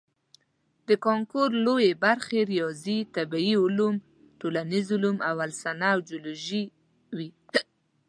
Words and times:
د 0.87 0.89
کانکور 1.05 1.49
لویې 1.65 1.91
برخې 2.05 2.39
ریاضي، 2.51 2.99
طبیعي 3.15 3.55
علوم، 3.65 3.95
ټولنیز 4.39 4.85
علوم 4.95 5.17
او 5.29 5.35
السنه 5.47 5.87
او 5.95 5.99
جیولوجي 6.09 6.63
وي. 7.17 7.29